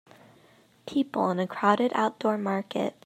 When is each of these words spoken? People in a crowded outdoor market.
People 0.87 1.29
in 1.29 1.37
a 1.39 1.45
crowded 1.45 1.91
outdoor 1.93 2.35
market. 2.35 2.95